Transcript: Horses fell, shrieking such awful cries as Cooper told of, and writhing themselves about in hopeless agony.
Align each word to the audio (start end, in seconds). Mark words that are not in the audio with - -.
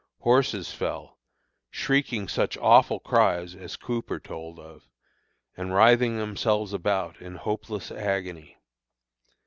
Horses 0.21 0.71
fell, 0.73 1.19
shrieking 1.69 2.27
such 2.27 2.57
awful 2.57 2.99
cries 2.99 3.53
as 3.53 3.75
Cooper 3.77 4.19
told 4.19 4.57
of, 4.57 4.87
and 5.55 5.75
writhing 5.75 6.17
themselves 6.17 6.73
about 6.73 7.21
in 7.21 7.35
hopeless 7.35 7.91
agony. 7.91 8.57